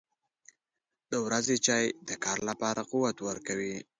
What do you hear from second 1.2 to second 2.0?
ورځې چای